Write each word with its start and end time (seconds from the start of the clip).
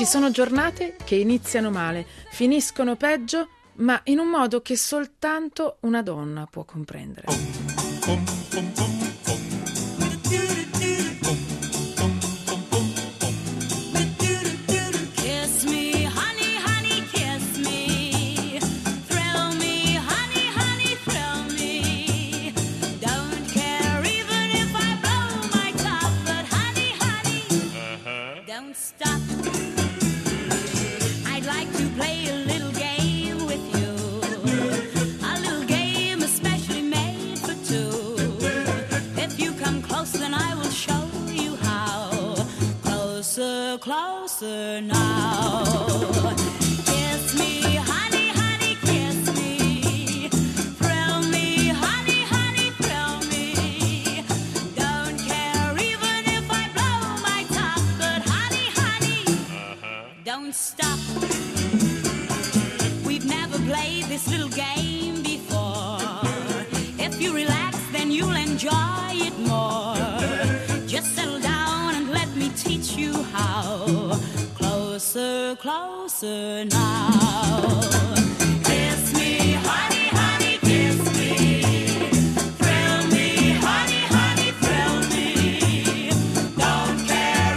Ci 0.00 0.06
sono 0.06 0.30
giornate 0.30 0.96
che 1.04 1.16
iniziano 1.16 1.70
male, 1.70 2.06
finiscono 2.30 2.96
peggio, 2.96 3.48
ma 3.80 4.00
in 4.04 4.18
un 4.18 4.28
modo 4.28 4.62
che 4.62 4.74
soltanto 4.74 5.76
una 5.80 6.00
donna 6.00 6.46
può 6.50 6.64
comprendere. 6.64 7.26
Closer, 43.70 43.78
closer 43.78 44.80
now. 44.80 45.62
Kiss 46.86 47.38
me, 47.38 47.76
honey, 47.76 48.28
honey, 48.30 48.74
kiss 48.82 49.36
me. 49.36 50.28
Thrill 50.80 51.22
me, 51.30 51.68
honey, 51.68 52.22
honey, 52.24 52.70
thrill 52.82 53.20
me. 53.30 54.24
Don't 54.74 55.16
care 55.20 55.72
even 55.78 56.22
if 56.36 56.50
I 56.50 56.68
blow 56.74 57.22
my 57.22 57.44
top, 57.54 57.80
but 57.96 58.22
honey, 58.26 58.70
honey, 58.74 59.22
uh-huh. 59.28 60.04
don't 60.24 60.52
stop. 60.52 60.79
Honey, 84.14 84.50
thrill 84.60 84.98
me. 85.10 85.26
Don't 86.56 86.98
care 87.08 87.56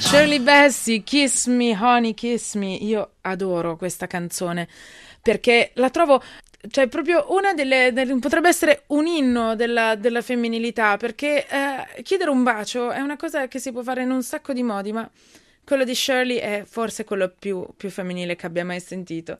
Shirley 0.00 0.38
Bassey, 0.38 1.02
Kiss 1.02 1.46
Me, 1.46 1.74
Honey, 1.74 2.12
Kiss 2.12 2.56
Me. 2.56 2.74
Io 2.74 3.14
adoro 3.22 3.76
questa 3.76 4.06
canzone 4.06 4.68
perché 5.22 5.70
la 5.76 5.88
trovo, 5.88 6.22
cioè, 6.68 6.88
proprio 6.88 7.24
una 7.30 7.54
delle, 7.54 7.90
delle- 7.94 8.18
potrebbe 8.18 8.48
essere 8.48 8.82
un 8.88 9.06
inno 9.06 9.56
della, 9.56 9.94
della 9.94 10.20
femminilità 10.20 10.98
perché 10.98 11.46
eh, 11.48 12.02
chiedere 12.02 12.28
un 12.28 12.42
bacio 12.42 12.90
è 12.90 13.00
una 13.00 13.16
cosa 13.16 13.48
che 13.48 13.58
si 13.58 13.72
può 13.72 13.82
fare 13.82 14.02
in 14.02 14.10
un 14.10 14.22
sacco 14.22 14.52
di 14.52 14.62
modi, 14.62 14.92
ma 14.92 15.08
quello 15.64 15.84
di 15.84 15.94
Shirley 15.94 16.36
è 16.36 16.64
forse 16.66 17.04
quello 17.04 17.32
più, 17.38 17.66
più 17.74 17.88
femminile 17.88 18.36
che 18.36 18.44
abbia 18.44 18.66
mai 18.66 18.80
sentito. 18.80 19.38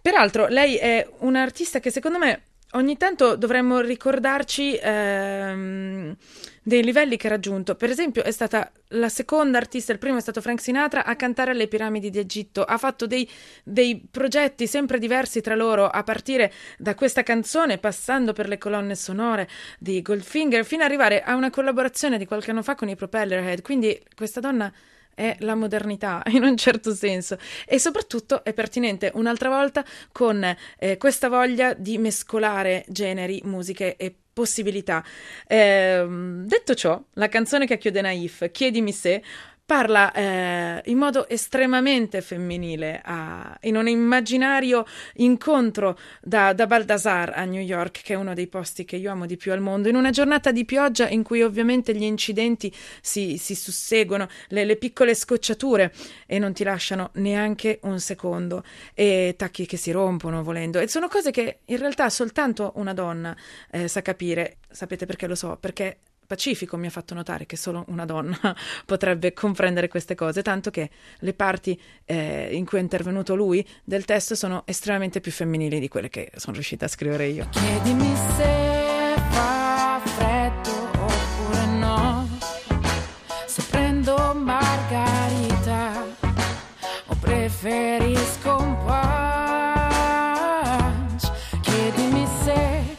Peraltro, 0.00 0.46
lei 0.46 0.76
è 0.76 1.06
un'artista 1.18 1.78
che 1.78 1.90
secondo 1.90 2.16
me 2.16 2.42
ogni 2.76 2.96
tanto 2.96 3.36
dovremmo 3.36 3.80
ricordarci 3.80 4.78
ehm, 4.80 6.16
dei 6.62 6.82
livelli 6.82 7.16
che 7.16 7.26
ha 7.26 7.30
raggiunto. 7.30 7.74
Per 7.74 7.90
esempio, 7.90 8.22
è 8.22 8.30
stata 8.30 8.70
la 8.88 9.08
seconda 9.08 9.58
artista, 9.58 9.92
il 9.92 9.98
primo 9.98 10.18
è 10.18 10.20
stato 10.20 10.40
Frank 10.40 10.60
Sinatra, 10.60 11.04
a 11.04 11.16
cantare 11.16 11.52
alle 11.52 11.68
piramidi 11.68 12.10
di 12.10 12.18
Egitto. 12.18 12.64
Ha 12.64 12.78
fatto 12.78 13.06
dei, 13.06 13.28
dei 13.64 14.06
progetti 14.10 14.66
sempre 14.66 14.98
diversi 14.98 15.40
tra 15.40 15.54
loro, 15.54 15.86
a 15.86 16.02
partire 16.02 16.52
da 16.78 16.94
questa 16.94 17.22
canzone, 17.22 17.78
passando 17.78 18.32
per 18.32 18.48
le 18.48 18.58
colonne 18.58 18.94
sonore 18.94 19.48
di 19.78 20.02
Goldfinger, 20.02 20.64
fino 20.64 20.82
ad 20.82 20.88
arrivare 20.88 21.22
a 21.22 21.34
una 21.34 21.50
collaborazione 21.50 22.18
di 22.18 22.26
qualche 22.26 22.50
anno 22.50 22.62
fa 22.62 22.74
con 22.74 22.88
i 22.88 22.96
Propellerhead. 22.96 23.62
Quindi 23.62 24.00
questa 24.14 24.40
donna 24.40 24.72
è 25.16 25.34
la 25.40 25.54
modernità 25.54 26.22
in 26.30 26.44
un 26.44 26.56
certo 26.56 26.94
senso 26.94 27.38
e 27.66 27.80
soprattutto 27.80 28.44
è 28.44 28.52
pertinente 28.52 29.10
un'altra 29.14 29.48
volta 29.48 29.84
con 30.12 30.44
eh, 30.78 30.96
questa 30.98 31.28
voglia 31.28 31.74
di 31.74 31.98
mescolare 31.98 32.84
generi, 32.86 33.40
musiche 33.44 33.96
e 33.96 34.14
possibilità. 34.32 35.02
Ehm, 35.48 36.44
detto 36.46 36.74
ciò, 36.74 37.02
la 37.14 37.28
canzone 37.28 37.66
che 37.66 37.78
chiude 37.78 38.02
Naif, 38.02 38.50
Chiedimi 38.50 38.92
se, 38.92 39.22
parla 39.66 40.12
eh, 40.12 40.80
in 40.84 40.96
modo 40.96 41.28
estremamente 41.28 42.22
femminile 42.22 43.02
a- 43.04 43.58
in 43.62 43.76
un 43.76 43.88
immaginario 43.88 44.86
incontro 45.14 45.98
da, 46.22 46.52
da 46.52 46.68
Baldassar 46.68 47.32
a 47.34 47.44
New 47.44 47.60
York, 47.60 48.02
che 48.02 48.14
è 48.14 48.16
uno 48.16 48.32
dei 48.32 48.46
posti 48.46 48.84
che 48.84 48.94
io 48.94 49.10
amo 49.10 49.26
di 49.26 49.36
più 49.36 49.50
al 49.50 49.60
mondo, 49.60 49.88
in 49.88 49.96
una 49.96 50.10
giornata 50.10 50.52
di 50.52 50.64
pioggia 50.64 51.08
in 51.08 51.24
cui 51.24 51.42
ovviamente 51.42 51.94
gli 51.96 52.04
incidenti 52.04 52.72
si, 53.00 53.38
si 53.38 53.56
susseguono, 53.56 54.28
le, 54.48 54.64
le 54.64 54.76
piccole 54.76 55.16
scocciature 55.16 55.92
e 56.26 56.38
non 56.38 56.52
ti 56.52 56.62
lasciano 56.62 57.10
neanche 57.14 57.80
un 57.82 57.98
secondo, 57.98 58.62
e 58.94 59.34
tacchi 59.36 59.66
che 59.66 59.76
si 59.76 59.90
rompono 59.90 60.44
volendo, 60.44 60.78
e 60.78 60.86
sono 60.86 61.08
cose 61.08 61.32
che 61.32 61.58
in 61.64 61.78
realtà 61.78 62.08
soltanto 62.08 62.72
una 62.76 62.94
donna 62.94 63.36
eh, 63.72 63.88
sa 63.88 64.00
capire. 64.00 64.58
Sapete 64.70 65.06
perché 65.06 65.26
lo 65.26 65.34
so? 65.34 65.56
Perché 65.58 65.98
Pacifico 66.26 66.76
mi 66.76 66.86
ha 66.86 66.90
fatto 66.90 67.14
notare 67.14 67.46
che 67.46 67.56
solo 67.56 67.84
una 67.88 68.04
donna 68.04 68.38
potrebbe 68.84 69.32
comprendere 69.32 69.88
queste 69.88 70.14
cose, 70.14 70.42
tanto 70.42 70.70
che 70.70 70.90
le 71.20 71.34
parti 71.34 71.80
eh, 72.04 72.48
in 72.52 72.64
cui 72.64 72.78
è 72.78 72.80
intervenuto 72.80 73.34
lui 73.34 73.66
del 73.84 74.04
testo 74.04 74.34
sono 74.34 74.62
estremamente 74.66 75.20
più 75.20 75.32
femminili 75.32 75.80
di 75.80 75.88
quelle 75.88 76.08
che 76.08 76.30
sono 76.36 76.54
riuscita 76.54 76.84
a 76.86 76.88
scrivere 76.88 77.26
io. 77.26 77.48
Chiedimi 77.50 78.14
se 78.36 79.14
fa 79.30 79.65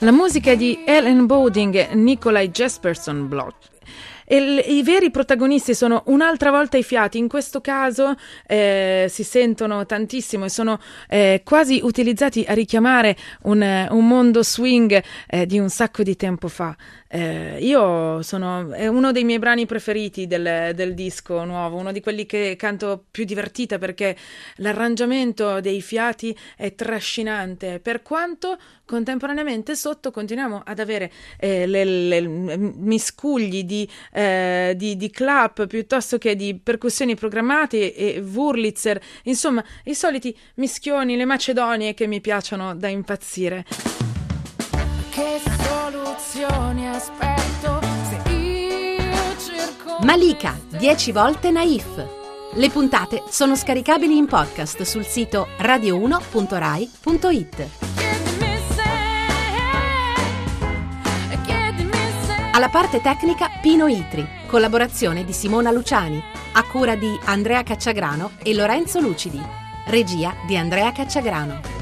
La 0.08 0.14
musica 0.14 0.56
di 0.56 0.86
Ellen 0.86 1.26
Bowding 1.26 1.76
e 1.76 1.94
Nikolai 1.94 2.50
Jesperson 2.50 3.28
Bloch. 3.28 3.77
E 4.26 4.40
l- 4.40 4.64
I 4.66 4.84
veri 4.84 5.10
protagonisti 5.10 5.74
sono 5.74 6.04
un'altra 6.08 6.52
volta 6.52 6.78
i 6.78 6.84
fiati, 6.84 7.18
in 7.18 7.28
questo 7.28 7.62
caso 7.62 8.16
eh, 8.46 9.08
si 9.10 9.24
sentono 9.24 9.86
tantissimo 9.86 10.46
e 10.46 10.50
sono 10.50 10.80
eh, 11.08 11.42
quasi 11.44 11.80
utilizzati 11.82 12.44
a 12.48 12.54
richiamare 12.54 13.16
un, 13.44 13.88
un 13.90 14.08
mondo 14.08 14.44
swing 14.44 15.02
eh, 15.28 15.46
di 15.46 15.60
un 15.60 15.70
sacco 15.70 16.04
di 16.04 16.16
tempo 16.16 16.48
fa. 16.48 16.76
Eh, 17.10 17.60
io 17.62 18.22
sono, 18.22 18.74
è 18.74 18.88
uno 18.88 19.14
dei 19.14 19.24
miei 19.24 19.40
brani 19.40 19.66
preferiti 19.66 20.28
del, 20.28 20.74
del 20.76 20.94
disco 20.94 21.46
nuovo, 21.46 21.78
uno 21.78 21.94
di 21.94 22.02
quelli 22.02 22.26
che 22.26 22.56
canto 22.58 23.06
più 23.10 23.24
divertita 23.24 23.78
perché 23.78 24.18
l'arrangiamento 24.58 25.62
dei 25.62 25.82
fiati 25.82 26.38
è 26.58 26.76
trascinante, 26.76 27.80
per 27.80 28.02
quanto 28.02 28.58
contemporaneamente 28.84 29.76
sotto 29.76 30.12
continuiamo 30.12 30.62
ad 30.66 30.80
avere 30.80 31.12
eh, 31.40 31.66
le- 31.66 31.86
le 31.86 32.22
miscugli 32.22 33.64
di, 33.64 33.77
eh, 34.14 34.74
di, 34.78 34.96
di 34.96 35.10
clap 35.10 35.68
piuttosto 35.68 36.18
che 36.18 36.36
di 36.36 36.58
percussioni 36.58 37.16
programmate 37.16 37.94
e 37.94 38.22
Wurlitzer, 38.22 39.02
insomma 39.24 39.62
i 39.84 39.94
soliti 39.94 40.34
mischioni, 40.56 41.18
le 41.18 41.26
macedonie 41.26 41.94
che 41.94 42.08
mi 42.08 42.22
piacciono 42.22 42.76
da 42.76 42.88
impazzire. 42.88 43.66
Che 45.10 45.42
soluzioni 45.68 46.88
aspetto 46.88 47.82
se 48.08 48.22
io 48.32 49.36
cerco 49.38 49.98
Malika, 50.04 50.58
10 50.70 51.12
volte 51.12 51.52
naif. 51.52 52.06
Le 52.54 52.70
puntate 52.70 53.24
sono 53.30 53.54
scaricabili 53.56 54.16
in 54.18 54.26
podcast 54.26 54.84
sul 54.84 55.06
sito 55.06 55.50
radio1.rai.it. 55.60 57.97
Alla 62.58 62.70
parte 62.70 63.02
tecnica 63.02 63.52
Pino 63.62 63.86
Itri, 63.86 64.28
collaborazione 64.48 65.24
di 65.24 65.32
Simona 65.32 65.70
Luciani, 65.70 66.20
a 66.54 66.64
cura 66.64 66.96
di 66.96 67.16
Andrea 67.26 67.62
Cacciagrano 67.62 68.32
e 68.42 68.56
Lorenzo 68.56 69.00
Lucidi, 69.00 69.40
regia 69.86 70.34
di 70.48 70.58
Andrea 70.58 70.92
Cacciagrano. 70.92 71.77